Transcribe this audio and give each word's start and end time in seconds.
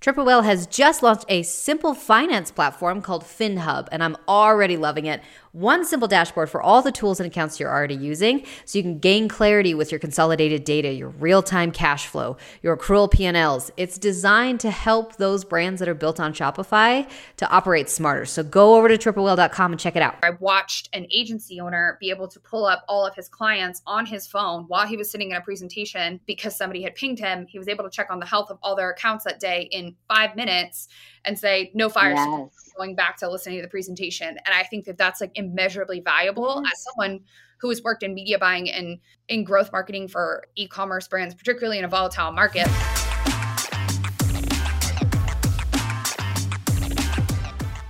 Triple 0.00 0.24
Whale 0.24 0.40
has 0.40 0.66
just 0.66 1.02
launched 1.02 1.26
a 1.28 1.42
simple 1.42 1.92
finance 1.92 2.50
platform 2.50 3.02
called 3.02 3.22
FinHub, 3.22 3.86
and 3.92 4.02
I'm 4.02 4.16
already 4.26 4.78
loving 4.78 5.04
it. 5.04 5.20
One 5.52 5.84
simple 5.84 6.08
dashboard 6.08 6.48
for 6.48 6.62
all 6.62 6.80
the 6.80 6.92
tools 6.92 7.20
and 7.20 7.26
accounts 7.26 7.60
you're 7.60 7.68
already 7.68 7.96
using, 7.96 8.46
so 8.64 8.78
you 8.78 8.82
can 8.82 8.98
gain 8.98 9.28
clarity 9.28 9.74
with 9.74 9.92
your 9.92 9.98
consolidated 9.98 10.64
data, 10.64 10.90
your 10.90 11.08
real-time 11.10 11.70
cash 11.70 12.06
flow, 12.06 12.38
your 12.62 12.78
accrual 12.78 13.10
P&Ls. 13.10 13.72
It's 13.76 13.98
designed 13.98 14.60
to 14.60 14.70
help 14.70 15.16
those 15.16 15.44
brands 15.44 15.80
that 15.80 15.88
are 15.88 15.94
built 15.94 16.18
on 16.18 16.32
Shopify 16.32 17.06
to 17.36 17.50
operate 17.50 17.90
smarter. 17.90 18.24
So 18.24 18.42
go 18.42 18.76
over 18.76 18.88
to 18.88 18.96
triplewhale.com 18.96 19.72
and 19.72 19.78
check 19.78 19.96
it 19.96 20.02
out. 20.02 20.14
I 20.22 20.30
watched 20.30 20.88
an 20.94 21.08
agency 21.10 21.60
owner 21.60 21.98
be 22.00 22.08
able 22.08 22.28
to 22.28 22.40
pull 22.40 22.64
up 22.64 22.84
all 22.88 23.04
of 23.04 23.14
his 23.16 23.28
clients 23.28 23.82
on 23.86 24.06
his 24.06 24.26
phone 24.26 24.64
while 24.68 24.86
he 24.86 24.96
was 24.96 25.10
sitting 25.10 25.32
in 25.32 25.36
a 25.36 25.42
presentation 25.42 26.20
because 26.26 26.56
somebody 26.56 26.80
had 26.80 26.94
pinged 26.94 27.18
him. 27.18 27.44
He 27.46 27.58
was 27.58 27.68
able 27.68 27.84
to 27.84 27.90
check 27.90 28.06
on 28.08 28.18
the 28.18 28.24
health 28.24 28.50
of 28.50 28.58
all 28.62 28.76
their 28.76 28.90
accounts 28.90 29.24
that 29.24 29.40
day 29.40 29.68
in 29.72 29.89
five 30.08 30.36
minutes 30.36 30.88
and 31.24 31.38
say 31.38 31.70
no 31.74 31.88
fire 31.88 32.14
yes. 32.14 32.72
going 32.76 32.94
back 32.94 33.16
to 33.16 33.28
listening 33.28 33.56
to 33.56 33.62
the 33.62 33.68
presentation 33.68 34.28
and 34.28 34.54
i 34.54 34.62
think 34.62 34.84
that 34.84 34.96
that's 34.96 35.20
like 35.20 35.30
immeasurably 35.34 36.00
valuable 36.00 36.62
yes. 36.64 36.72
as 36.72 36.84
someone 36.84 37.20
who 37.60 37.68
has 37.68 37.82
worked 37.82 38.02
in 38.02 38.14
media 38.14 38.38
buying 38.38 38.70
and 38.70 38.98
in 39.28 39.44
growth 39.44 39.70
marketing 39.72 40.08
for 40.08 40.44
e-commerce 40.56 41.08
brands 41.08 41.34
particularly 41.34 41.78
in 41.78 41.84
a 41.84 41.88
volatile 41.88 42.32
market 42.32 42.66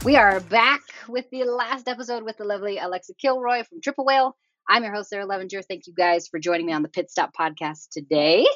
we 0.05 0.16
are 0.16 0.41
back 0.41 0.80
with 1.09 1.29
the 1.30 1.45
last 1.45 1.88
episode 1.88 2.23
with 2.23 2.37
the 2.37 2.45
lovely 2.45 2.79
alexa 2.79 3.15
kilroy 3.15 3.62
from 3.65 3.80
triple 3.80 4.05
whale 4.05 4.37
I'm 4.70 4.84
your 4.84 4.95
host, 4.95 5.10
Sarah 5.10 5.27
Levinger. 5.27 5.65
Thank 5.66 5.88
you 5.88 5.92
guys 5.92 6.29
for 6.29 6.38
joining 6.38 6.65
me 6.65 6.73
on 6.73 6.83
the 6.83 6.88
Pit 6.88 7.10
Stop 7.10 7.33
podcast 7.34 7.88
today. 7.91 8.47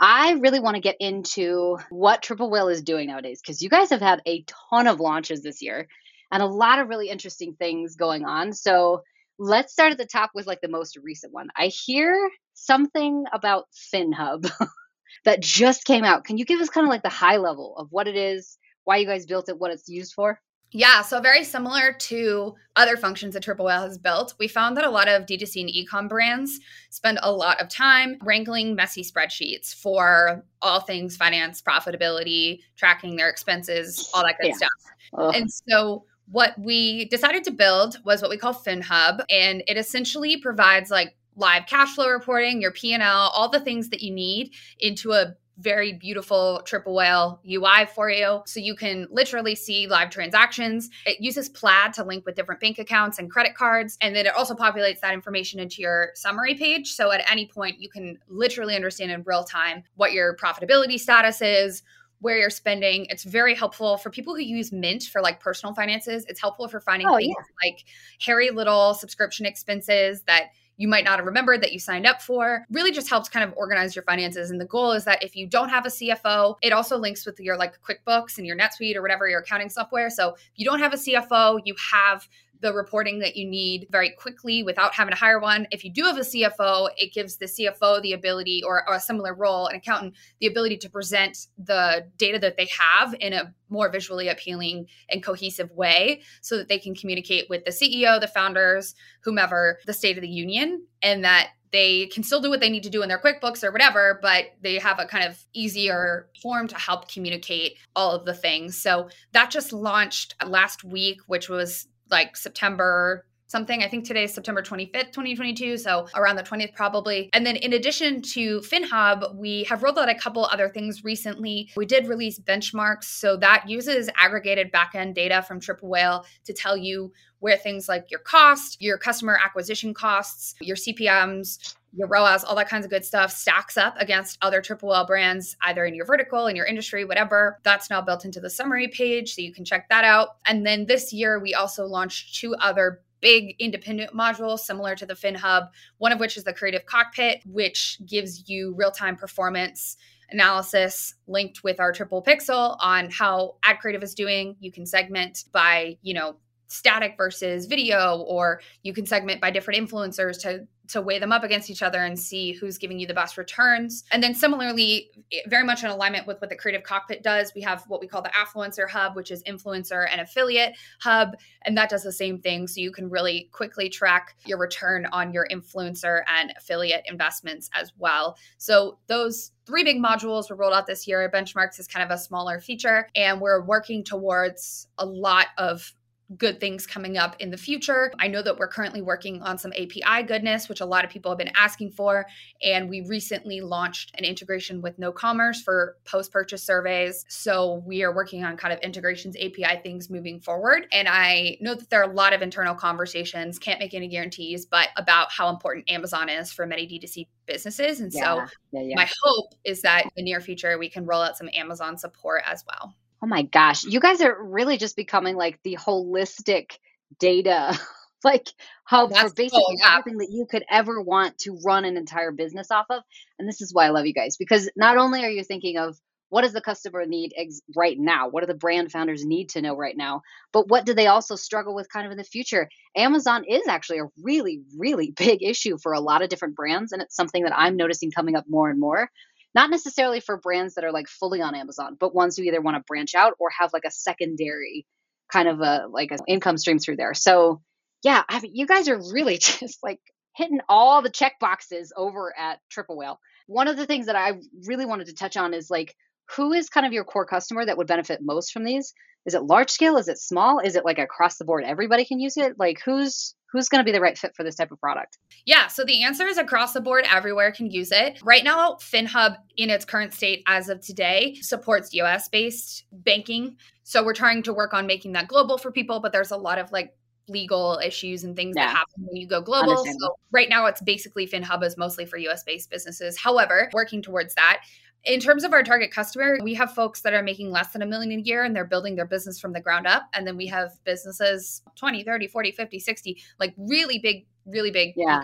I 0.00 0.32
really 0.40 0.60
want 0.60 0.76
to 0.76 0.80
get 0.80 0.96
into 0.98 1.76
what 1.90 2.22
Triple 2.22 2.48
Whale 2.48 2.68
is 2.68 2.80
doing 2.80 3.08
nowadays 3.08 3.42
because 3.42 3.60
you 3.60 3.68
guys 3.68 3.90
have 3.90 4.00
had 4.00 4.22
a 4.26 4.46
ton 4.70 4.86
of 4.86 4.98
launches 4.98 5.42
this 5.42 5.60
year 5.60 5.86
and 6.32 6.42
a 6.42 6.46
lot 6.46 6.78
of 6.78 6.88
really 6.88 7.10
interesting 7.10 7.54
things 7.58 7.96
going 7.96 8.24
on. 8.24 8.54
So 8.54 9.02
let's 9.38 9.70
start 9.70 9.92
at 9.92 9.98
the 9.98 10.06
top 10.06 10.30
with 10.34 10.46
like 10.46 10.62
the 10.62 10.68
most 10.70 10.96
recent 10.96 11.34
one. 11.34 11.48
I 11.54 11.66
hear 11.66 12.30
something 12.54 13.24
about 13.30 13.66
FinHub 13.94 14.50
that 15.26 15.42
just 15.42 15.84
came 15.84 16.02
out. 16.02 16.24
Can 16.24 16.38
you 16.38 16.46
give 16.46 16.62
us 16.62 16.70
kind 16.70 16.86
of 16.86 16.90
like 16.90 17.02
the 17.02 17.10
high 17.10 17.36
level 17.36 17.76
of 17.76 17.88
what 17.90 18.08
it 18.08 18.16
is, 18.16 18.56
why 18.84 18.96
you 18.96 19.06
guys 19.06 19.26
built 19.26 19.50
it, 19.50 19.58
what 19.58 19.72
it's 19.72 19.86
used 19.86 20.14
for? 20.14 20.40
Yeah, 20.70 21.00
so 21.00 21.20
very 21.20 21.44
similar 21.44 21.92
to 21.92 22.54
other 22.76 22.96
functions 22.98 23.34
that 23.34 23.42
Triple 23.42 23.64
Whale 23.64 23.82
has 23.82 23.96
built, 23.96 24.34
we 24.38 24.48
found 24.48 24.76
that 24.76 24.84
a 24.84 24.90
lot 24.90 25.08
of 25.08 25.24
D2C 25.24 25.62
and 25.62 25.70
ecom 25.70 26.08
brands 26.08 26.60
spend 26.90 27.18
a 27.22 27.32
lot 27.32 27.60
of 27.60 27.68
time 27.70 28.18
wrangling 28.22 28.74
messy 28.74 29.02
spreadsheets 29.02 29.74
for 29.74 30.44
all 30.60 30.80
things 30.80 31.16
finance, 31.16 31.62
profitability, 31.62 32.60
tracking 32.76 33.16
their 33.16 33.30
expenses, 33.30 34.10
all 34.12 34.22
that 34.24 34.36
good 34.40 34.48
yeah. 34.48 34.56
stuff. 34.56 34.70
Ugh. 35.16 35.34
And 35.34 35.50
so 35.50 36.04
what 36.30 36.58
we 36.58 37.06
decided 37.06 37.44
to 37.44 37.50
build 37.50 37.98
was 38.04 38.20
what 38.20 38.30
we 38.30 38.36
call 38.36 38.52
FinHub, 38.52 39.24
and 39.30 39.62
it 39.66 39.78
essentially 39.78 40.36
provides 40.36 40.90
like 40.90 41.16
live 41.36 41.64
cash 41.66 41.94
flow 41.94 42.08
reporting, 42.08 42.60
your 42.60 42.72
P&L, 42.72 43.00
all 43.02 43.48
the 43.48 43.60
things 43.60 43.88
that 43.88 44.02
you 44.02 44.12
need 44.12 44.52
into 44.80 45.12
a 45.12 45.34
very 45.58 45.92
beautiful 45.92 46.62
triple 46.64 46.94
whale 46.94 47.40
UI 47.48 47.86
for 47.94 48.10
you. 48.10 48.42
So 48.46 48.60
you 48.60 48.74
can 48.74 49.06
literally 49.10 49.54
see 49.54 49.86
live 49.86 50.10
transactions. 50.10 50.88
It 51.04 51.20
uses 51.20 51.48
Plaid 51.48 51.92
to 51.94 52.04
link 52.04 52.24
with 52.24 52.36
different 52.36 52.60
bank 52.60 52.78
accounts 52.78 53.18
and 53.18 53.30
credit 53.30 53.54
cards. 53.54 53.98
And 54.00 54.14
then 54.14 54.26
it 54.26 54.34
also 54.34 54.54
populates 54.54 55.00
that 55.00 55.14
information 55.14 55.58
into 55.60 55.82
your 55.82 56.10
summary 56.14 56.54
page. 56.54 56.92
So 56.92 57.10
at 57.10 57.28
any 57.30 57.46
point, 57.46 57.80
you 57.80 57.88
can 57.88 58.18
literally 58.28 58.76
understand 58.76 59.10
in 59.10 59.22
real 59.26 59.44
time 59.44 59.82
what 59.96 60.12
your 60.12 60.36
profitability 60.36 60.98
status 60.98 61.42
is, 61.42 61.82
where 62.20 62.38
you're 62.38 62.50
spending. 62.50 63.06
It's 63.10 63.24
very 63.24 63.54
helpful 63.54 63.96
for 63.96 64.10
people 64.10 64.34
who 64.34 64.42
use 64.42 64.72
Mint 64.72 65.04
for 65.04 65.20
like 65.20 65.40
personal 65.40 65.74
finances. 65.74 66.24
It's 66.28 66.40
helpful 66.40 66.68
for 66.68 66.80
finding 66.80 67.08
oh, 67.08 67.16
things 67.16 67.34
yeah. 67.36 67.68
like 67.68 67.84
hairy 68.20 68.50
little 68.50 68.94
subscription 68.94 69.46
expenses 69.46 70.22
that 70.22 70.50
you 70.78 70.88
might 70.88 71.04
not 71.04 71.18
have 71.18 71.26
remembered 71.26 71.60
that 71.62 71.72
you 71.72 71.78
signed 71.78 72.06
up 72.06 72.22
for. 72.22 72.64
Really 72.70 72.92
just 72.92 73.10
helps 73.10 73.28
kind 73.28 73.44
of 73.44 73.52
organize 73.56 73.94
your 73.94 74.04
finances. 74.04 74.50
And 74.50 74.60
the 74.60 74.64
goal 74.64 74.92
is 74.92 75.04
that 75.04 75.22
if 75.22 75.36
you 75.36 75.46
don't 75.46 75.68
have 75.68 75.84
a 75.84 75.90
CFO, 75.90 76.56
it 76.62 76.72
also 76.72 76.96
links 76.96 77.26
with 77.26 77.38
your 77.40 77.56
like 77.56 77.74
QuickBooks 77.82 78.38
and 78.38 78.46
your 78.46 78.56
NetSuite 78.56 78.96
or 78.96 79.02
whatever 79.02 79.28
your 79.28 79.40
accounting 79.40 79.68
software. 79.68 80.08
So 80.08 80.34
if 80.34 80.52
you 80.56 80.64
don't 80.64 80.78
have 80.78 80.94
a 80.94 80.96
CFO, 80.96 81.60
you 81.64 81.74
have 81.92 82.26
the 82.60 82.72
reporting 82.72 83.20
that 83.20 83.36
you 83.36 83.48
need 83.48 83.86
very 83.90 84.10
quickly 84.10 84.62
without 84.62 84.94
having 84.94 85.12
to 85.12 85.18
hire 85.18 85.40
one. 85.40 85.66
If 85.70 85.84
you 85.84 85.92
do 85.92 86.04
have 86.04 86.16
a 86.16 86.20
CFO, 86.20 86.90
it 86.96 87.12
gives 87.12 87.36
the 87.36 87.46
CFO 87.46 88.02
the 88.02 88.12
ability, 88.12 88.62
or, 88.66 88.84
a 88.88 89.00
similar 89.00 89.34
role, 89.34 89.66
an 89.66 89.76
accountant, 89.76 90.14
the 90.40 90.46
ability 90.46 90.78
to 90.78 90.90
present 90.90 91.46
the 91.58 92.06
data 92.16 92.38
that 92.38 92.56
they 92.56 92.68
have 92.78 93.14
in 93.20 93.32
a 93.32 93.54
more 93.68 93.90
visually 93.90 94.28
appealing 94.28 94.86
and 95.10 95.22
cohesive 95.22 95.70
way 95.72 96.22
so 96.40 96.56
that 96.56 96.68
they 96.68 96.78
can 96.78 96.94
communicate 96.94 97.48
with 97.50 97.64
the 97.64 97.70
CEO, 97.70 98.20
the 98.20 98.26
founders, 98.28 98.94
whomever, 99.22 99.78
the 99.86 99.92
State 99.92 100.16
of 100.16 100.22
the 100.22 100.28
Union, 100.28 100.86
and 101.02 101.24
that 101.24 101.50
they 101.70 102.06
can 102.06 102.22
still 102.22 102.40
do 102.40 102.48
what 102.48 102.60
they 102.60 102.70
need 102.70 102.82
to 102.84 102.90
do 102.90 103.02
in 103.02 103.08
their 103.08 103.18
QuickBooks 103.18 103.62
or 103.62 103.70
whatever, 103.70 104.18
but 104.22 104.46
they 104.62 104.78
have 104.78 104.98
a 104.98 105.04
kind 105.04 105.28
of 105.28 105.38
easier 105.52 106.28
form 106.40 106.66
to 106.68 106.76
help 106.76 107.10
communicate 107.10 107.76
all 107.94 108.12
of 108.12 108.24
the 108.24 108.34
things. 108.34 108.80
So 108.80 109.10
that 109.32 109.50
just 109.50 109.72
launched 109.72 110.34
last 110.46 110.82
week, 110.82 111.20
which 111.26 111.48
was 111.48 111.86
like 112.10 112.36
September 112.36 113.24
something. 113.48 113.82
I 113.82 113.88
think 113.88 114.06
today 114.06 114.24
is 114.24 114.34
September 114.34 114.62
25th, 114.62 115.10
2022. 115.10 115.78
So 115.78 116.06
around 116.14 116.36
the 116.36 116.42
20th, 116.42 116.74
probably. 116.74 117.30
And 117.32 117.44
then 117.44 117.56
in 117.56 117.72
addition 117.72 118.22
to 118.22 118.60
FinHub, 118.60 119.34
we 119.34 119.64
have 119.64 119.82
rolled 119.82 119.98
out 119.98 120.08
a 120.08 120.14
couple 120.14 120.44
other 120.44 120.68
things 120.68 121.02
recently. 121.02 121.70
We 121.74 121.86
did 121.86 122.06
release 122.06 122.38
benchmarks. 122.38 123.04
So 123.04 123.36
that 123.38 123.68
uses 123.68 124.10
aggregated 124.18 124.70
backend 124.70 125.14
data 125.14 125.42
from 125.42 125.60
Triple 125.60 125.88
Whale 125.88 126.26
to 126.44 126.52
tell 126.52 126.76
you 126.76 127.12
where 127.40 127.56
things 127.56 127.88
like 127.88 128.10
your 128.10 128.20
cost, 128.20 128.82
your 128.82 128.98
customer 128.98 129.38
acquisition 129.42 129.94
costs, 129.94 130.54
your 130.60 130.76
CPMs, 130.76 131.76
your 131.92 132.08
ROAS, 132.08 132.44
all 132.44 132.56
that 132.56 132.68
kinds 132.68 132.84
of 132.84 132.90
good 132.90 133.04
stuff 133.04 133.30
stacks 133.32 133.76
up 133.76 133.94
against 133.98 134.38
other 134.42 134.60
Triple 134.60 134.90
Whale 134.90 135.06
brands, 135.06 135.56
either 135.62 135.84
in 135.84 135.94
your 135.94 136.06
vertical, 136.06 136.46
in 136.46 136.56
your 136.56 136.66
industry, 136.66 137.04
whatever. 137.04 137.58
That's 137.62 137.90
now 137.90 138.00
built 138.00 138.24
into 138.24 138.40
the 138.40 138.50
summary 138.50 138.88
page, 138.88 139.34
so 139.34 139.42
you 139.42 139.52
can 139.52 139.64
check 139.64 139.88
that 139.88 140.04
out. 140.04 140.36
And 140.46 140.66
then 140.66 140.86
this 140.86 141.12
year, 141.12 141.38
we 141.38 141.54
also 141.54 141.86
launched 141.86 142.34
two 142.36 142.54
other 142.56 143.00
big 143.20 143.56
independent 143.58 144.14
modules 144.14 144.60
similar 144.60 144.94
to 144.94 145.06
the 145.06 145.14
FinHub, 145.14 145.70
one 145.98 146.12
of 146.12 146.20
which 146.20 146.36
is 146.36 146.44
the 146.44 146.52
Creative 146.52 146.84
Cockpit, 146.86 147.42
which 147.46 147.98
gives 148.06 148.48
you 148.48 148.74
real 148.76 148.90
time 148.90 149.16
performance 149.16 149.96
analysis 150.30 151.14
linked 151.26 151.64
with 151.64 151.80
our 151.80 151.92
triple 151.92 152.22
pixel 152.22 152.76
on 152.80 153.10
how 153.10 153.56
ad 153.62 153.78
creative 153.80 154.02
is 154.02 154.14
doing. 154.14 154.56
You 154.60 154.70
can 154.70 154.86
segment 154.86 155.44
by, 155.52 155.96
you 156.02 156.14
know, 156.14 156.36
static 156.68 157.14
versus 157.16 157.64
video 157.64 158.18
or 158.28 158.60
you 158.82 158.92
can 158.92 159.06
segment 159.06 159.40
by 159.40 159.50
different 159.50 159.88
influencers 159.88 160.40
to 160.42 160.66
to 160.88 161.00
weigh 161.00 161.18
them 161.18 161.32
up 161.32 161.44
against 161.44 161.70
each 161.70 161.82
other 161.82 162.02
and 162.02 162.18
see 162.18 162.52
who's 162.52 162.78
giving 162.78 162.98
you 162.98 163.06
the 163.06 163.14
best 163.14 163.38
returns. 163.38 164.04
And 164.10 164.22
then 164.22 164.34
similarly, 164.34 165.10
very 165.46 165.64
much 165.64 165.84
in 165.84 165.90
alignment 165.90 166.26
with 166.26 166.40
what 166.40 166.50
the 166.50 166.56
Creative 166.56 166.82
Cockpit 166.82 167.22
does, 167.22 167.52
we 167.54 167.62
have 167.62 167.84
what 167.88 168.00
we 168.00 168.06
call 168.06 168.22
the 168.22 168.30
Affluencer 168.30 168.88
Hub, 168.88 169.14
which 169.16 169.30
is 169.30 169.42
influencer 169.44 170.06
and 170.10 170.20
affiliate 170.20 170.74
hub, 171.00 171.36
and 171.62 171.76
that 171.76 171.90
does 171.90 172.02
the 172.02 172.12
same 172.12 172.38
thing. 172.38 172.66
So 172.66 172.80
you 172.80 172.90
can 172.90 173.10
really 173.10 173.48
quickly 173.52 173.88
track 173.88 174.36
your 174.46 174.58
return 174.58 175.06
on 175.12 175.32
your 175.32 175.46
influencer 175.50 176.22
and 176.28 176.52
affiliate 176.56 177.04
investments 177.06 177.70
as 177.74 177.92
well. 177.98 178.36
So 178.56 178.98
those 179.06 179.52
three 179.66 179.84
big 179.84 179.98
modules 179.98 180.48
were 180.48 180.56
rolled 180.56 180.72
out 180.72 180.86
this 180.86 181.06
year. 181.06 181.30
Benchmarks 181.32 181.78
is 181.78 181.86
kind 181.86 182.10
of 182.10 182.14
a 182.14 182.18
smaller 182.18 182.60
feature, 182.60 183.08
and 183.14 183.40
we're 183.40 183.62
working 183.62 184.02
towards 184.02 184.88
a 184.96 185.04
lot 185.04 185.48
of 185.58 185.92
good 186.36 186.60
things 186.60 186.86
coming 186.86 187.16
up 187.16 187.36
in 187.38 187.50
the 187.50 187.56
future. 187.56 188.12
I 188.18 188.28
know 188.28 188.42
that 188.42 188.58
we're 188.58 188.68
currently 188.68 189.00
working 189.00 189.40
on 189.42 189.56
some 189.56 189.72
API 189.72 190.24
goodness, 190.26 190.68
which 190.68 190.80
a 190.80 190.86
lot 190.86 191.04
of 191.04 191.10
people 191.10 191.30
have 191.30 191.38
been 191.38 191.52
asking 191.56 191.92
for. 191.92 192.26
And 192.62 192.88
we 192.88 193.00
recently 193.02 193.60
launched 193.60 194.14
an 194.18 194.24
integration 194.24 194.82
with 194.82 194.98
KnoCommerce 194.98 195.62
for 195.64 195.96
post 196.04 196.30
purchase 196.30 196.62
surveys. 196.62 197.24
So 197.28 197.82
we 197.86 198.02
are 198.02 198.14
working 198.14 198.44
on 198.44 198.56
kind 198.56 198.74
of 198.74 198.80
integrations, 198.80 199.36
API 199.36 199.80
things 199.82 200.10
moving 200.10 200.38
forward. 200.40 200.86
And 200.92 201.08
I 201.08 201.56
know 201.60 201.74
that 201.74 201.88
there 201.88 202.02
are 202.02 202.10
a 202.10 202.14
lot 202.14 202.34
of 202.34 202.42
internal 202.42 202.74
conversations, 202.74 203.58
can't 203.58 203.80
make 203.80 203.94
any 203.94 204.08
guarantees, 204.08 204.66
but 204.66 204.88
about 204.96 205.32
how 205.32 205.48
important 205.48 205.90
Amazon 205.90 206.28
is 206.28 206.52
for 206.52 206.66
many 206.66 206.86
D2C 206.86 207.26
businesses. 207.46 208.00
And 208.00 208.12
yeah, 208.12 208.22
so 208.22 208.54
yeah, 208.72 208.82
yeah. 208.82 208.96
my 208.96 209.08
hope 209.24 209.54
is 209.64 209.80
that 209.82 210.04
in 210.04 210.10
the 210.16 210.22
near 210.22 210.40
future, 210.40 210.78
we 210.78 210.90
can 210.90 211.06
roll 211.06 211.22
out 211.22 211.38
some 211.38 211.48
Amazon 211.54 211.96
support 211.96 212.42
as 212.46 212.64
well. 212.66 212.94
Oh 213.22 213.26
my 213.26 213.42
gosh, 213.42 213.84
you 213.84 214.00
guys 214.00 214.20
are 214.20 214.36
really 214.42 214.76
just 214.76 214.96
becoming 214.96 215.36
like 215.36 215.58
the 215.64 215.76
holistic 215.76 216.72
data 217.18 217.76
like 218.24 218.48
hub 218.84 219.10
That's 219.10 219.30
for 219.30 219.34
basically 219.34 219.60
cool, 219.60 219.74
yeah. 219.80 219.98
everything 219.98 220.18
that 220.18 220.30
you 220.30 220.46
could 220.48 220.64
ever 220.70 221.00
want 221.00 221.38
to 221.38 221.58
run 221.64 221.84
an 221.84 221.96
entire 221.96 222.32
business 222.32 222.70
off 222.70 222.86
of. 222.90 223.02
And 223.38 223.48
this 223.48 223.60
is 223.60 223.72
why 223.72 223.86
I 223.86 223.90
love 223.90 224.06
you 224.06 224.14
guys 224.14 224.36
because 224.36 224.68
not 224.76 224.96
only 224.96 225.24
are 225.24 225.30
you 225.30 225.44
thinking 225.44 225.78
of 225.78 225.98
what 226.30 226.42
does 226.42 226.52
the 226.52 226.60
customer 226.60 227.06
need 227.06 227.32
ex- 227.36 227.62
right 227.74 227.96
now? 227.98 228.28
What 228.28 228.42
do 228.42 228.46
the 228.46 228.54
brand 228.54 228.92
founders 228.92 229.24
need 229.24 229.48
to 229.50 229.62
know 229.62 229.74
right 229.74 229.96
now? 229.96 230.22
But 230.52 230.68
what 230.68 230.84
do 230.84 230.92
they 230.92 231.06
also 231.06 231.36
struggle 231.36 231.74
with 231.74 231.90
kind 231.90 232.04
of 232.04 232.12
in 232.12 232.18
the 232.18 232.24
future? 232.24 232.68
Amazon 232.96 233.44
is 233.48 233.66
actually 233.66 234.00
a 234.00 234.10
really, 234.22 234.60
really 234.76 235.10
big 235.16 235.42
issue 235.42 235.78
for 235.78 235.92
a 235.92 236.00
lot 236.00 236.22
of 236.22 236.28
different 236.28 236.54
brands. 236.54 236.92
And 236.92 237.00
it's 237.00 237.16
something 237.16 237.44
that 237.44 237.58
I'm 237.58 237.76
noticing 237.76 238.10
coming 238.10 238.36
up 238.36 238.44
more 238.48 238.68
and 238.68 238.78
more 238.78 239.10
not 239.58 239.70
necessarily 239.70 240.20
for 240.20 240.36
brands 240.36 240.76
that 240.76 240.84
are 240.84 240.92
like 240.92 241.08
fully 241.08 241.42
on 241.42 241.56
Amazon, 241.56 241.96
but 241.98 242.14
ones 242.14 242.36
who 242.36 242.44
either 242.44 242.60
want 242.60 242.76
to 242.76 242.84
branch 242.86 243.16
out 243.16 243.32
or 243.40 243.48
have 243.58 243.72
like 243.72 243.82
a 243.84 243.90
secondary 243.90 244.86
kind 245.32 245.48
of 245.48 245.60
a 245.60 245.86
like 245.90 246.12
an 246.12 246.20
income 246.28 246.56
stream 246.56 246.78
through 246.78 246.94
there. 246.94 247.12
So 247.12 247.60
yeah, 248.04 248.22
I 248.28 248.38
mean, 248.38 248.52
you 248.54 248.68
guys 248.68 248.88
are 248.88 249.00
really 249.12 249.36
just 249.38 249.82
like 249.82 249.98
hitting 250.36 250.60
all 250.68 251.02
the 251.02 251.10
check 251.10 251.40
boxes 251.40 251.92
over 251.96 252.32
at 252.38 252.60
Triple 252.70 252.96
Whale. 252.96 253.18
One 253.48 253.66
of 253.66 253.76
the 253.76 253.84
things 253.84 254.06
that 254.06 254.14
I 254.14 254.34
really 254.64 254.86
wanted 254.86 255.08
to 255.08 255.14
touch 255.14 255.36
on 255.36 255.52
is 255.52 255.68
like 255.68 255.92
who 256.36 256.52
is 256.52 256.68
kind 256.68 256.86
of 256.86 256.92
your 256.92 257.02
core 257.02 257.26
customer 257.26 257.66
that 257.66 257.76
would 257.76 257.88
benefit 257.88 258.20
most 258.22 258.52
from 258.52 258.62
these? 258.62 258.94
Is 259.26 259.34
it 259.34 259.42
large 259.42 259.70
scale? 259.70 259.96
Is 259.96 260.06
it 260.06 260.18
small? 260.18 260.60
Is 260.60 260.76
it 260.76 260.84
like 260.84 261.00
across 261.00 261.36
the 261.36 261.44
board 261.44 261.64
everybody 261.64 262.04
can 262.04 262.20
use 262.20 262.36
it? 262.36 262.60
Like 262.60 262.80
who's 262.84 263.34
who's 263.50 263.68
going 263.68 263.80
to 263.80 263.84
be 263.84 263.92
the 263.92 264.00
right 264.00 264.16
fit 264.16 264.34
for 264.34 264.42
this 264.42 264.54
type 264.54 264.70
of 264.70 264.80
product? 264.80 265.18
Yeah, 265.46 265.66
so 265.68 265.84
the 265.84 266.02
answer 266.02 266.26
is 266.26 266.38
across 266.38 266.72
the 266.72 266.80
board, 266.80 267.04
everywhere 267.10 267.50
can 267.52 267.70
use 267.70 267.90
it. 267.90 268.20
Right 268.22 268.44
now, 268.44 268.74
FinHub 268.74 269.36
in 269.56 269.70
its 269.70 269.84
current 269.84 270.12
state 270.12 270.42
as 270.46 270.68
of 270.68 270.80
today 270.80 271.36
supports 271.40 271.94
US 271.94 272.28
based 272.28 272.84
banking. 272.92 273.56
So 273.82 274.04
we're 274.04 274.14
trying 274.14 274.42
to 274.44 274.52
work 274.52 274.74
on 274.74 274.86
making 274.86 275.12
that 275.12 275.28
global 275.28 275.58
for 275.58 275.72
people, 275.72 276.00
but 276.00 276.12
there's 276.12 276.30
a 276.30 276.36
lot 276.36 276.58
of 276.58 276.70
like 276.72 276.94
legal 277.28 277.80
issues 277.84 278.24
and 278.24 278.34
things 278.34 278.54
yeah. 278.56 278.66
that 278.66 278.76
happen 278.76 279.04
when 279.06 279.16
you 279.16 279.26
go 279.26 279.40
global. 279.40 279.84
So 279.84 280.16
right 280.30 280.48
now 280.48 280.66
it's 280.66 280.80
basically 280.80 281.26
FinHub 281.26 281.62
is 281.62 281.76
mostly 281.76 282.04
for 282.04 282.16
US 282.18 282.42
based 282.42 282.70
businesses. 282.70 283.18
However, 283.18 283.70
working 283.72 284.02
towards 284.02 284.34
that, 284.34 284.62
in 285.04 285.20
terms 285.20 285.44
of 285.44 285.52
our 285.52 285.62
target 285.62 285.90
customer, 285.90 286.38
we 286.42 286.54
have 286.54 286.72
folks 286.72 287.00
that 287.02 287.14
are 287.14 287.22
making 287.22 287.50
less 287.50 287.72
than 287.72 287.82
a 287.82 287.86
million 287.86 288.18
a 288.18 288.22
year 288.22 288.44
and 288.44 288.54
they're 288.54 288.64
building 288.64 288.96
their 288.96 289.06
business 289.06 289.38
from 289.40 289.52
the 289.52 289.60
ground 289.60 289.86
up. 289.86 290.08
And 290.12 290.26
then 290.26 290.36
we 290.36 290.46
have 290.48 290.72
businesses 290.84 291.62
20, 291.76 292.04
30, 292.04 292.26
40, 292.26 292.52
50, 292.52 292.78
60, 292.78 293.22
like 293.38 293.54
really 293.56 293.98
big, 293.98 294.26
really 294.46 294.70
big 294.70 294.94
yeah. 294.96 295.22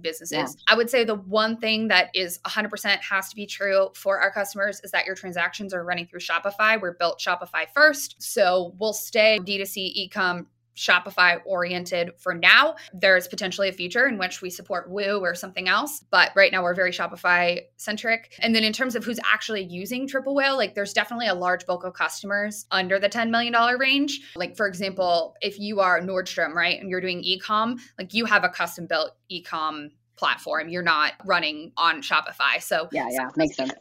businesses. 0.00 0.56
Yeah. 0.58 0.72
I 0.72 0.76
would 0.76 0.90
say 0.90 1.04
the 1.04 1.14
one 1.14 1.56
thing 1.56 1.88
that 1.88 2.10
is 2.14 2.38
100% 2.46 2.98
has 3.00 3.28
to 3.30 3.36
be 3.36 3.46
true 3.46 3.88
for 3.94 4.20
our 4.20 4.30
customers 4.30 4.80
is 4.84 4.90
that 4.90 5.06
your 5.06 5.14
transactions 5.14 5.72
are 5.72 5.84
running 5.84 6.06
through 6.06 6.20
Shopify. 6.20 6.80
We're 6.80 6.94
built 6.94 7.18
Shopify 7.18 7.66
first. 7.74 8.16
So 8.22 8.74
we'll 8.78 8.92
stay 8.92 9.40
D2C 9.42 10.10
ecom 10.10 10.46
Shopify 10.76 11.40
oriented 11.44 12.12
for 12.18 12.34
now. 12.34 12.74
There's 12.92 13.28
potentially 13.28 13.68
a 13.68 13.72
future 13.72 14.06
in 14.06 14.18
which 14.18 14.42
we 14.42 14.50
support 14.50 14.90
Woo 14.90 15.20
or 15.20 15.34
something 15.34 15.68
else, 15.68 16.04
but 16.10 16.30
right 16.34 16.50
now 16.50 16.62
we're 16.62 16.74
very 16.74 16.90
Shopify 16.90 17.60
centric. 17.76 18.34
And 18.40 18.54
then 18.54 18.64
in 18.64 18.72
terms 18.72 18.96
of 18.96 19.04
who's 19.04 19.20
actually 19.24 19.62
using 19.62 20.08
Triple 20.08 20.34
Whale, 20.34 20.56
like 20.56 20.74
there's 20.74 20.92
definitely 20.92 21.28
a 21.28 21.34
large 21.34 21.64
bulk 21.66 21.84
of 21.84 21.94
customers 21.94 22.66
under 22.70 22.98
the 22.98 23.08
$10 23.08 23.30
million 23.30 23.54
range. 23.78 24.20
Like 24.36 24.56
for 24.56 24.66
example, 24.66 25.36
if 25.40 25.58
you 25.58 25.80
are 25.80 26.00
Nordstrom, 26.00 26.54
right, 26.54 26.80
and 26.80 26.90
you're 26.90 27.00
doing 27.00 27.22
ecom, 27.22 27.78
like 27.98 28.12
you 28.12 28.24
have 28.24 28.42
a 28.42 28.48
custom 28.48 28.86
built 28.86 29.12
ecom 29.30 29.90
platform. 30.16 30.68
You're 30.68 30.82
not 30.82 31.12
running 31.24 31.72
on 31.76 32.02
Shopify. 32.02 32.60
So 32.60 32.88
yeah, 32.92 33.08
yeah, 33.10 33.28
makes 33.36 33.56
sense. 33.56 33.72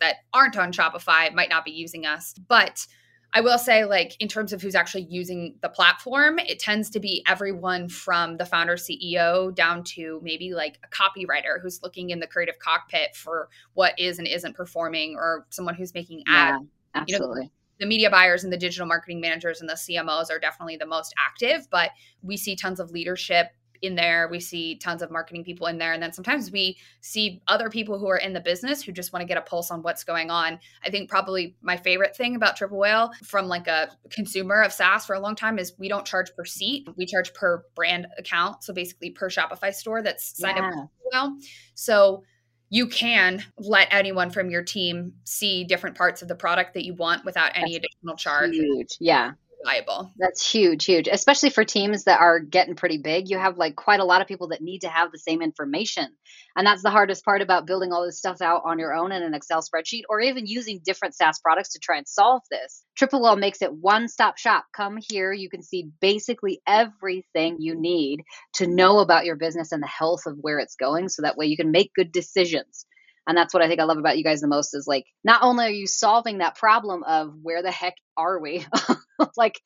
That 0.00 0.16
aren't 0.32 0.56
on 0.58 0.72
Shopify 0.72 1.32
might 1.32 1.48
not 1.48 1.64
be 1.64 1.70
using 1.70 2.06
us, 2.06 2.34
but 2.48 2.86
I 3.36 3.40
will 3.40 3.58
say, 3.58 3.84
like, 3.84 4.16
in 4.20 4.28
terms 4.28 4.52
of 4.52 4.62
who's 4.62 4.76
actually 4.76 5.08
using 5.10 5.56
the 5.60 5.68
platform, 5.68 6.38
it 6.38 6.60
tends 6.60 6.88
to 6.90 7.00
be 7.00 7.24
everyone 7.26 7.88
from 7.88 8.36
the 8.36 8.46
founder 8.46 8.76
CEO 8.76 9.52
down 9.52 9.82
to 9.84 10.20
maybe 10.22 10.54
like 10.54 10.78
a 10.84 10.88
copywriter 10.88 11.60
who's 11.60 11.82
looking 11.82 12.10
in 12.10 12.20
the 12.20 12.28
creative 12.28 12.60
cockpit 12.60 13.16
for 13.16 13.48
what 13.72 13.98
is 13.98 14.20
and 14.20 14.28
isn't 14.28 14.54
performing, 14.54 15.16
or 15.16 15.46
someone 15.50 15.74
who's 15.74 15.92
making 15.94 16.22
ads. 16.28 16.64
Yeah, 16.94 17.00
absolutely. 17.00 17.40
You 17.40 17.46
know, 17.46 17.50
the 17.80 17.86
media 17.86 18.08
buyers 18.08 18.44
and 18.44 18.52
the 18.52 18.56
digital 18.56 18.86
marketing 18.86 19.20
managers 19.20 19.60
and 19.60 19.68
the 19.68 19.74
CMOs 19.74 20.30
are 20.30 20.38
definitely 20.38 20.76
the 20.76 20.86
most 20.86 21.12
active, 21.18 21.66
but 21.70 21.90
we 22.22 22.36
see 22.36 22.54
tons 22.54 22.78
of 22.78 22.92
leadership 22.92 23.48
in 23.86 23.94
there. 23.94 24.28
We 24.30 24.40
see 24.40 24.76
tons 24.76 25.02
of 25.02 25.10
marketing 25.10 25.44
people 25.44 25.66
in 25.66 25.78
there. 25.78 25.92
And 25.92 26.02
then 26.02 26.12
sometimes 26.12 26.50
we 26.50 26.76
see 27.00 27.42
other 27.48 27.70
people 27.70 27.98
who 27.98 28.08
are 28.08 28.16
in 28.16 28.32
the 28.32 28.40
business 28.40 28.82
who 28.82 28.92
just 28.92 29.12
want 29.12 29.22
to 29.22 29.26
get 29.26 29.38
a 29.38 29.42
pulse 29.42 29.70
on 29.70 29.82
what's 29.82 30.04
going 30.04 30.30
on. 30.30 30.58
I 30.84 30.90
think 30.90 31.08
probably 31.08 31.56
my 31.62 31.76
favorite 31.76 32.16
thing 32.16 32.36
about 32.36 32.56
Triple 32.56 32.78
Whale 32.78 33.10
from 33.24 33.46
like 33.46 33.66
a 33.66 33.90
consumer 34.10 34.62
of 34.62 34.72
SaaS 34.72 35.06
for 35.06 35.14
a 35.14 35.20
long 35.20 35.36
time 35.36 35.58
is 35.58 35.72
we 35.78 35.88
don't 35.88 36.06
charge 36.06 36.34
per 36.36 36.44
seat. 36.44 36.88
We 36.96 37.06
charge 37.06 37.32
per 37.34 37.64
brand 37.74 38.06
account. 38.18 38.64
So 38.64 38.72
basically 38.72 39.10
per 39.10 39.28
Shopify 39.28 39.72
store 39.74 40.02
that's 40.02 40.38
signed 40.38 40.58
yeah. 40.58 40.82
up 40.82 40.90
well. 41.12 41.38
So 41.74 42.24
you 42.70 42.86
can 42.88 43.44
let 43.58 43.88
anyone 43.90 44.30
from 44.30 44.50
your 44.50 44.62
team 44.62 45.12
see 45.24 45.64
different 45.64 45.96
parts 45.96 46.22
of 46.22 46.28
the 46.28 46.34
product 46.34 46.74
that 46.74 46.84
you 46.84 46.94
want 46.94 47.24
without 47.24 47.52
any 47.54 47.74
that's 47.74 47.84
additional 47.84 48.16
charge. 48.16 48.54
Huge. 48.54 48.96
Yeah 48.98 49.32
valuable. 49.64 50.12
That's 50.18 50.48
huge, 50.48 50.84
huge, 50.84 51.08
especially 51.10 51.50
for 51.50 51.64
teams 51.64 52.04
that 52.04 52.20
are 52.20 52.40
getting 52.40 52.76
pretty 52.76 52.98
big. 52.98 53.28
You 53.28 53.38
have 53.38 53.56
like 53.56 53.76
quite 53.76 54.00
a 54.00 54.04
lot 54.04 54.20
of 54.20 54.28
people 54.28 54.48
that 54.48 54.62
need 54.62 54.80
to 54.80 54.88
have 54.88 55.10
the 55.10 55.18
same 55.18 55.42
information. 55.42 56.08
And 56.56 56.66
that's 56.66 56.82
the 56.82 56.90
hardest 56.90 57.24
part 57.24 57.42
about 57.42 57.66
building 57.66 57.92
all 57.92 58.04
this 58.04 58.18
stuff 58.18 58.40
out 58.40 58.62
on 58.64 58.78
your 58.78 58.94
own 58.94 59.12
in 59.12 59.22
an 59.22 59.34
Excel 59.34 59.62
spreadsheet 59.62 60.02
or 60.08 60.20
even 60.20 60.46
using 60.46 60.80
different 60.84 61.14
SaaS 61.14 61.40
products 61.40 61.72
to 61.72 61.78
try 61.80 61.96
and 61.96 62.06
solve 62.06 62.42
this. 62.50 62.84
Triple 62.96 63.22
Whale 63.22 63.36
makes 63.36 63.62
it 63.62 63.72
one 63.72 64.08
stop 64.08 64.38
shop. 64.38 64.66
Come 64.76 64.98
here, 65.00 65.32
you 65.32 65.48
can 65.48 65.62
see 65.62 65.90
basically 66.00 66.60
everything 66.66 67.56
you 67.58 67.74
need 67.74 68.22
to 68.54 68.66
know 68.66 68.98
about 68.98 69.24
your 69.24 69.36
business 69.36 69.72
and 69.72 69.82
the 69.82 69.88
health 69.88 70.26
of 70.26 70.36
where 70.40 70.58
it's 70.58 70.76
going 70.76 71.08
so 71.08 71.22
that 71.22 71.36
way 71.36 71.46
you 71.46 71.56
can 71.56 71.70
make 71.70 71.92
good 71.94 72.12
decisions. 72.12 72.86
And 73.26 73.36
that's 73.36 73.54
what 73.54 73.62
I 73.62 73.68
think 73.68 73.80
I 73.80 73.84
love 73.84 73.98
about 73.98 74.18
you 74.18 74.24
guys 74.24 74.40
the 74.40 74.48
most 74.48 74.74
is 74.74 74.86
like, 74.86 75.06
not 75.24 75.42
only 75.42 75.64
are 75.64 75.70
you 75.70 75.86
solving 75.86 76.38
that 76.38 76.56
problem 76.56 77.02
of 77.04 77.34
where 77.42 77.62
the 77.62 77.70
heck 77.70 77.94
are 78.16 78.38
we? 78.38 78.66
like, 79.36 79.60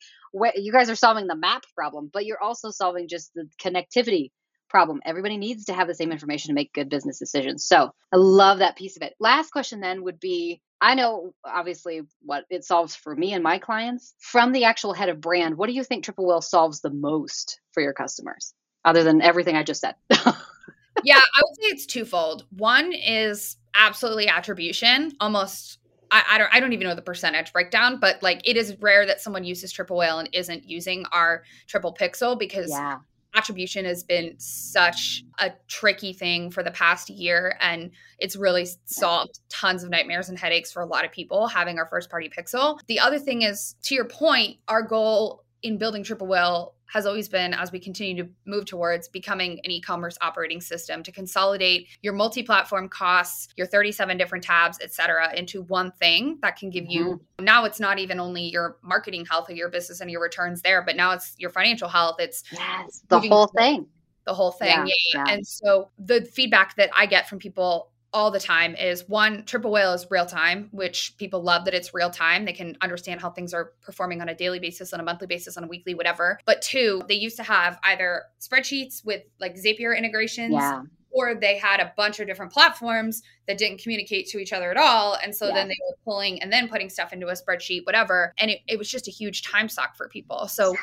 you 0.55 0.71
guys 0.71 0.89
are 0.89 0.95
solving 0.95 1.27
the 1.27 1.35
map 1.35 1.63
problem, 1.75 2.09
but 2.11 2.25
you're 2.25 2.41
also 2.41 2.69
solving 2.69 3.07
just 3.07 3.33
the 3.33 3.49
connectivity 3.61 4.31
problem. 4.69 5.01
Everybody 5.03 5.37
needs 5.37 5.65
to 5.65 5.73
have 5.73 5.87
the 5.87 5.95
same 5.95 6.11
information 6.11 6.49
to 6.49 6.53
make 6.53 6.73
good 6.73 6.89
business 6.89 7.19
decisions. 7.19 7.65
So 7.65 7.91
I 8.13 8.17
love 8.17 8.59
that 8.59 8.77
piece 8.77 8.95
of 8.95 9.03
it. 9.03 9.15
Last 9.19 9.51
question 9.51 9.81
then 9.81 10.03
would 10.03 10.19
be 10.19 10.61
I 10.81 10.95
know 10.95 11.33
obviously 11.43 12.01
what 12.21 12.45
it 12.49 12.63
solves 12.63 12.95
for 12.95 13.13
me 13.13 13.33
and 13.33 13.43
my 13.43 13.57
clients. 13.57 14.13
From 14.19 14.53
the 14.53 14.63
actual 14.63 14.93
head 14.93 15.09
of 15.09 15.19
brand, 15.19 15.57
what 15.57 15.67
do 15.67 15.73
you 15.73 15.83
think 15.83 16.03
Triple 16.03 16.25
Whale 16.25 16.41
solves 16.41 16.79
the 16.79 16.89
most 16.89 17.59
for 17.73 17.83
your 17.83 17.93
customers, 17.93 18.53
other 18.85 19.03
than 19.03 19.21
everything 19.21 19.57
I 19.57 19.63
just 19.63 19.81
said? 19.81 19.95
yeah, 21.03 21.19
I 21.19 21.41
would 21.43 21.55
say 21.55 21.67
it's 21.67 21.85
twofold. 21.85 22.45
One 22.57 22.93
is 22.93 23.57
absolutely 23.75 24.27
attribution. 24.27 25.13
Almost 25.19 25.79
I, 26.11 26.23
I, 26.31 26.37
don't 26.37 26.53
I 26.53 26.59
don't 26.59 26.73
even 26.73 26.87
know 26.87 26.95
the 26.95 27.01
percentage 27.01 27.53
breakdown, 27.53 27.99
but 27.99 28.21
like 28.23 28.41
it 28.43 28.57
is 28.57 28.75
rare 28.79 29.05
that 29.05 29.21
someone 29.21 29.43
uses 29.43 29.71
triple 29.71 29.97
whale 29.97 30.19
and 30.19 30.29
isn't 30.33 30.67
using 30.67 31.05
our 31.11 31.43
triple 31.67 31.93
pixel 31.93 32.37
because 32.37 32.69
yeah. 32.69 32.97
attribution 33.35 33.85
has 33.85 34.03
been 34.03 34.35
such 34.39 35.23
a 35.39 35.51
tricky 35.67 36.13
thing 36.13 36.49
for 36.49 36.63
the 36.63 36.71
past 36.71 37.09
year 37.09 37.57
and 37.61 37.91
it's 38.17 38.35
really 38.35 38.67
solved 38.85 39.39
tons 39.49 39.83
of 39.83 39.89
nightmares 39.89 40.29
and 40.29 40.39
headaches 40.39 40.71
for 40.71 40.81
a 40.81 40.85
lot 40.85 41.05
of 41.05 41.11
people 41.11 41.47
having 41.47 41.77
our 41.77 41.85
first 41.87 42.09
party 42.09 42.29
pixel. 42.29 42.79
The 42.87 42.99
other 42.99 43.19
thing 43.19 43.43
is 43.43 43.75
to 43.83 43.95
your 43.95 44.05
point, 44.05 44.57
our 44.67 44.81
goal 44.81 45.43
in 45.63 45.77
building 45.77 46.03
triple 46.03 46.27
whale 46.27 46.75
has 46.85 47.05
always 47.05 47.29
been 47.29 47.53
as 47.53 47.71
we 47.71 47.79
continue 47.79 48.23
to 48.23 48.29
move 48.45 48.65
towards 48.65 49.07
becoming 49.07 49.59
an 49.63 49.71
e-commerce 49.71 50.17
operating 50.21 50.59
system 50.59 51.03
to 51.03 51.11
consolidate 51.11 51.87
your 52.01 52.13
multi-platform 52.13 52.89
costs 52.89 53.49
your 53.57 53.67
37 53.67 54.17
different 54.17 54.43
tabs 54.43 54.77
et 54.81 54.91
cetera 54.93 55.33
into 55.35 55.61
one 55.63 55.91
thing 55.91 56.37
that 56.41 56.55
can 56.55 56.69
give 56.69 56.85
you 56.87 57.05
mm-hmm. 57.05 57.45
now 57.45 57.65
it's 57.65 57.79
not 57.79 57.99
even 57.99 58.19
only 58.19 58.43
your 58.43 58.77
marketing 58.81 59.25
health 59.25 59.49
of 59.49 59.55
your 59.55 59.69
business 59.69 60.01
and 60.01 60.09
your 60.09 60.21
returns 60.21 60.61
there 60.61 60.81
but 60.81 60.95
now 60.95 61.11
it's 61.11 61.35
your 61.37 61.49
financial 61.49 61.87
health 61.87 62.15
it's 62.19 62.43
yes, 62.51 63.03
the 63.09 63.19
whole 63.19 63.47
thing 63.47 63.85
the 64.25 64.33
whole 64.33 64.51
thing 64.51 64.87
yeah. 64.87 64.93
yeah. 65.13 65.33
and 65.33 65.45
so 65.45 65.89
the 65.99 66.21
feedback 66.33 66.75
that 66.75 66.89
i 66.95 67.05
get 67.05 67.29
from 67.29 67.39
people 67.39 67.91
all 68.11 68.31
the 68.31 68.39
time 68.39 68.75
is 68.75 69.07
one 69.07 69.43
triple 69.45 69.71
whale 69.71 69.93
is 69.93 70.07
real 70.09 70.25
time 70.25 70.67
which 70.71 71.15
people 71.17 71.43
love 71.43 71.65
that 71.65 71.73
it's 71.73 71.93
real 71.93 72.09
time. 72.09 72.45
They 72.45 72.53
can 72.53 72.77
understand 72.81 73.21
how 73.21 73.29
things 73.29 73.53
are 73.53 73.73
performing 73.81 74.21
on 74.21 74.29
a 74.29 74.35
daily 74.35 74.59
basis 74.59 74.93
on 74.93 74.99
a 74.99 75.03
monthly 75.03 75.27
basis 75.27 75.57
on 75.57 75.63
a 75.63 75.67
weekly 75.67 75.93
whatever. 75.93 76.39
But 76.45 76.61
two 76.61 77.01
they 77.07 77.15
used 77.15 77.37
to 77.37 77.43
have 77.43 77.79
either 77.83 78.23
spreadsheets 78.39 79.05
with 79.05 79.23
like 79.39 79.55
zapier 79.55 79.95
integrations 79.95 80.53
yeah. 80.53 80.81
or 81.11 81.35
they 81.35 81.57
had 81.57 81.79
a 81.79 81.93
bunch 81.95 82.19
of 82.19 82.27
different 82.27 82.51
platforms 82.51 83.21
that 83.47 83.57
didn't 83.57 83.81
communicate 83.81 84.27
to 84.29 84.39
each 84.39 84.53
other 84.53 84.71
at 84.71 84.77
all. 84.77 85.17
And 85.23 85.35
so 85.35 85.47
yeah. 85.47 85.53
then 85.53 85.67
they 85.67 85.77
were 85.87 85.97
pulling 86.03 86.41
and 86.41 86.51
then 86.51 86.67
putting 86.67 86.89
stuff 86.89 87.13
into 87.13 87.27
a 87.27 87.33
spreadsheet 87.33 87.85
whatever. 87.85 88.33
And 88.39 88.49
it, 88.49 88.61
it 88.67 88.79
was 88.79 88.89
just 88.89 89.07
a 89.07 89.11
huge 89.11 89.43
time 89.43 89.69
suck 89.69 89.95
for 89.95 90.07
people. 90.09 90.47
So 90.47 90.75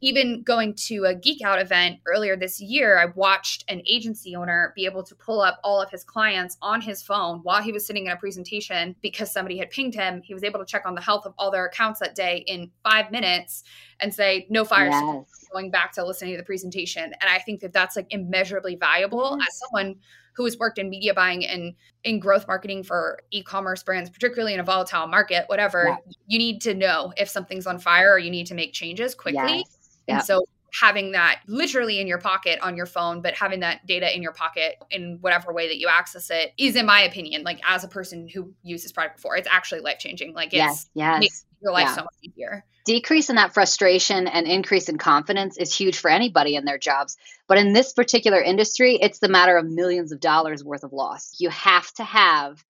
even 0.00 0.42
going 0.42 0.74
to 0.74 1.04
a 1.04 1.14
geek 1.14 1.42
out 1.42 1.60
event 1.60 1.98
earlier 2.06 2.36
this 2.36 2.60
year, 2.60 2.98
I 2.98 3.06
watched 3.06 3.64
an 3.68 3.82
agency 3.86 4.36
owner 4.36 4.72
be 4.76 4.84
able 4.84 5.02
to 5.02 5.14
pull 5.14 5.40
up 5.40 5.58
all 5.64 5.80
of 5.80 5.90
his 5.90 6.04
clients 6.04 6.56
on 6.62 6.80
his 6.80 7.02
phone 7.02 7.40
while 7.42 7.62
he 7.62 7.72
was 7.72 7.86
sitting 7.86 8.06
in 8.06 8.12
a 8.12 8.16
presentation 8.16 8.94
because 9.02 9.30
somebody 9.30 9.58
had 9.58 9.70
pinged 9.70 9.94
him. 9.94 10.22
He 10.22 10.34
was 10.34 10.44
able 10.44 10.60
to 10.60 10.66
check 10.66 10.82
on 10.86 10.94
the 10.94 11.00
health 11.00 11.26
of 11.26 11.34
all 11.38 11.50
their 11.50 11.66
accounts 11.66 12.00
that 12.00 12.14
day 12.14 12.44
in 12.46 12.70
five 12.82 13.10
minutes 13.10 13.64
and 14.00 14.14
say, 14.14 14.46
no 14.50 14.64
fire 14.64 14.88
yes. 14.88 15.48
going 15.52 15.70
back 15.70 15.92
to 15.92 16.04
listening 16.04 16.32
to 16.32 16.38
the 16.38 16.44
presentation. 16.44 17.04
And 17.04 17.28
I 17.28 17.38
think 17.40 17.60
that 17.60 17.72
that's 17.72 17.96
like 17.96 18.06
immeasurably 18.10 18.76
valuable 18.76 19.36
yes. 19.38 19.48
as 19.48 19.58
someone 19.58 19.96
who 20.34 20.44
has 20.44 20.56
worked 20.56 20.78
in 20.78 20.88
media 20.88 21.12
buying 21.12 21.44
and 21.44 21.74
in 22.04 22.20
growth 22.20 22.46
marketing 22.46 22.84
for 22.84 23.18
e-commerce 23.32 23.82
brands, 23.82 24.08
particularly 24.08 24.54
in 24.54 24.60
a 24.60 24.62
volatile 24.62 25.08
market, 25.08 25.44
whatever, 25.48 25.86
yeah. 25.88 26.12
you 26.28 26.38
need 26.38 26.60
to 26.60 26.74
know 26.74 27.12
if 27.16 27.28
something's 27.28 27.66
on 27.66 27.76
fire 27.76 28.12
or 28.12 28.18
you 28.20 28.30
need 28.30 28.46
to 28.46 28.54
make 28.54 28.72
changes 28.72 29.16
quickly. 29.16 29.56
Yes. 29.58 29.77
And 30.16 30.24
so 30.24 30.44
having 30.78 31.12
that 31.12 31.40
literally 31.46 31.98
in 31.98 32.06
your 32.06 32.18
pocket 32.18 32.58
on 32.62 32.76
your 32.76 32.86
phone, 32.86 33.22
but 33.22 33.34
having 33.34 33.60
that 33.60 33.86
data 33.86 34.14
in 34.14 34.22
your 34.22 34.32
pocket 34.32 34.76
in 34.90 35.18
whatever 35.22 35.52
way 35.52 35.66
that 35.68 35.78
you 35.78 35.88
access 35.88 36.30
it 36.30 36.52
is, 36.58 36.76
in 36.76 36.84
my 36.86 37.00
opinion, 37.00 37.42
like 37.42 37.60
as 37.66 37.84
a 37.84 37.88
person 37.88 38.28
who 38.28 38.52
used 38.62 38.84
this 38.84 38.92
product 38.92 39.16
before, 39.16 39.36
it's 39.36 39.48
actually 39.50 39.80
life 39.80 39.98
changing. 39.98 40.34
Like 40.34 40.48
it's 40.48 40.56
yes, 40.56 40.90
yes. 40.94 41.20
makes 41.20 41.46
your 41.62 41.72
life 41.72 41.86
Yeah. 41.86 41.94
so 41.94 42.02
much 42.02 42.14
easier. 42.22 42.64
decrease 42.84 43.28
in 43.30 43.36
that 43.36 43.52
frustration 43.54 44.26
and 44.26 44.46
increase 44.46 44.88
in 44.88 44.96
confidence 44.98 45.56
is 45.58 45.74
huge 45.74 45.98
for 45.98 46.10
anybody 46.10 46.54
in 46.54 46.64
their 46.64 46.78
jobs. 46.78 47.16
But 47.46 47.58
in 47.58 47.72
this 47.72 47.92
particular 47.92 48.40
industry, 48.40 48.98
it's 49.00 49.18
the 49.18 49.28
matter 49.28 49.56
of 49.56 49.66
millions 49.66 50.12
of 50.12 50.20
dollars 50.20 50.62
worth 50.64 50.84
of 50.84 50.92
loss. 50.92 51.34
You 51.38 51.48
have 51.50 51.92
to 51.94 52.04
have 52.04 52.62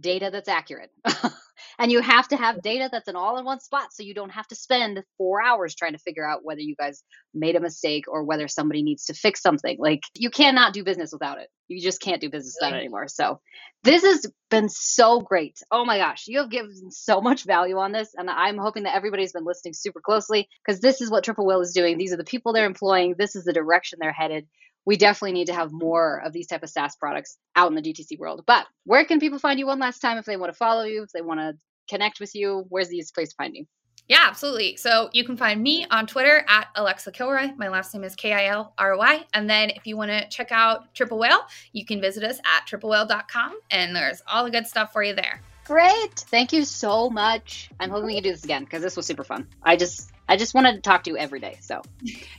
data 0.00 0.30
that's 0.32 0.48
accurate. 0.48 0.90
and 1.78 1.92
you 1.92 2.00
have 2.00 2.28
to 2.28 2.36
have 2.36 2.62
data 2.62 2.88
that's 2.90 3.08
in 3.08 3.16
all 3.16 3.38
in 3.38 3.44
one 3.44 3.60
spot 3.60 3.92
so 3.92 4.02
you 4.02 4.14
don't 4.14 4.30
have 4.30 4.46
to 4.48 4.54
spend 4.54 5.02
four 5.18 5.42
hours 5.42 5.74
trying 5.74 5.92
to 5.92 5.98
figure 5.98 6.26
out 6.26 6.44
whether 6.44 6.60
you 6.60 6.74
guys 6.76 7.02
made 7.34 7.56
a 7.56 7.60
mistake 7.60 8.04
or 8.08 8.24
whether 8.24 8.48
somebody 8.48 8.82
needs 8.82 9.06
to 9.06 9.14
fix 9.14 9.40
something. 9.42 9.76
Like 9.78 10.00
you 10.14 10.30
cannot 10.30 10.72
do 10.72 10.84
business 10.84 11.12
without 11.12 11.38
it. 11.38 11.48
You 11.68 11.80
just 11.80 12.00
can't 12.00 12.20
do 12.20 12.30
business 12.30 12.56
without 12.60 12.76
it 12.76 12.80
anymore. 12.80 13.08
So 13.08 13.40
this 13.82 14.02
has 14.04 14.26
been 14.50 14.68
so 14.68 15.20
great. 15.20 15.58
Oh 15.70 15.84
my 15.84 15.98
gosh, 15.98 16.24
you 16.28 16.38
have 16.38 16.50
given 16.50 16.90
so 16.90 17.20
much 17.20 17.44
value 17.44 17.78
on 17.78 17.92
this. 17.92 18.10
And 18.16 18.30
I'm 18.30 18.58
hoping 18.58 18.84
that 18.84 18.94
everybody's 18.94 19.32
been 19.32 19.44
listening 19.44 19.74
super 19.74 20.00
closely 20.00 20.48
because 20.64 20.80
this 20.80 21.00
is 21.00 21.10
what 21.10 21.24
Triple 21.24 21.46
Whale 21.46 21.60
is 21.60 21.72
doing. 21.72 21.98
These 21.98 22.12
are 22.12 22.16
the 22.18 22.24
people 22.24 22.52
they're 22.52 22.66
employing. 22.66 23.14
This 23.18 23.36
is 23.36 23.44
the 23.44 23.52
direction 23.52 23.98
they're 24.00 24.12
headed. 24.12 24.46
We 24.86 24.96
definitely 24.96 25.32
need 25.32 25.48
to 25.48 25.54
have 25.54 25.72
more 25.72 26.22
of 26.24 26.32
these 26.32 26.46
type 26.46 26.62
of 26.62 26.70
SaaS 26.70 26.96
products 26.96 27.36
out 27.56 27.68
in 27.68 27.74
the 27.74 27.82
DTC 27.82 28.18
world. 28.18 28.44
But 28.46 28.66
where 28.84 29.04
can 29.04 29.20
people 29.20 29.38
find 29.38 29.58
you 29.58 29.66
one 29.66 29.80
last 29.80 29.98
time 29.98 30.16
if 30.16 30.24
they 30.24 30.36
want 30.36 30.52
to 30.52 30.56
follow 30.56 30.84
you, 30.84 31.02
if 31.02 31.10
they 31.12 31.22
want 31.22 31.40
to 31.40 31.54
connect 31.88 32.20
with 32.20 32.34
you? 32.34 32.64
Where's 32.68 32.88
the 32.88 32.96
easiest 32.96 33.14
place 33.14 33.30
to 33.30 33.34
find 33.36 33.54
you? 33.54 33.66
Yeah, 34.08 34.24
absolutely. 34.28 34.76
So 34.76 35.10
you 35.12 35.24
can 35.24 35.36
find 35.36 35.60
me 35.60 35.84
on 35.90 36.06
Twitter 36.06 36.44
at 36.48 36.68
Alexa 36.76 37.10
Kilroy. 37.10 37.48
My 37.56 37.68
last 37.68 37.92
name 37.92 38.04
is 38.04 38.14
K 38.14 38.32
I 38.32 38.46
L 38.46 38.72
R 38.78 38.94
O 38.94 38.98
Y. 38.98 39.24
And 39.34 39.50
then 39.50 39.70
if 39.70 39.86
you 39.86 39.96
want 39.96 40.12
to 40.12 40.28
check 40.28 40.52
out 40.52 40.94
Triple 40.94 41.18
Whale, 41.18 41.40
you 41.72 41.84
can 41.84 42.00
visit 42.00 42.22
us 42.22 42.38
at 42.44 42.66
triplewhale.com 42.68 43.58
and 43.72 43.96
there's 43.96 44.22
all 44.30 44.44
the 44.44 44.50
good 44.50 44.66
stuff 44.66 44.92
for 44.92 45.02
you 45.02 45.14
there. 45.14 45.40
Great. 45.64 46.14
Thank 46.14 46.52
you 46.52 46.64
so 46.64 47.10
much. 47.10 47.70
I'm 47.80 47.90
hoping 47.90 48.06
we 48.06 48.14
can 48.14 48.22
do 48.22 48.30
this 48.30 48.44
again 48.44 48.62
because 48.62 48.82
this 48.82 48.96
was 48.96 49.06
super 49.06 49.24
fun. 49.24 49.48
I 49.64 49.74
just 49.74 50.12
I 50.28 50.36
just 50.36 50.54
wanted 50.54 50.74
to 50.74 50.80
talk 50.80 51.02
to 51.04 51.10
you 51.10 51.16
every 51.16 51.40
day. 51.40 51.58
So 51.60 51.82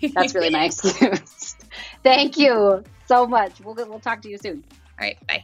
that's 0.13 0.33
really 0.33 0.49
my 0.49 0.65
excuse. 0.65 1.57
Thank 2.03 2.37
you 2.37 2.83
so 3.05 3.27
much. 3.27 3.59
We'll 3.61 3.75
we'll 3.75 3.99
talk 3.99 4.21
to 4.21 4.29
you 4.29 4.37
soon. 4.37 4.63
All 4.99 5.05
right, 5.05 5.17
bye. 5.27 5.43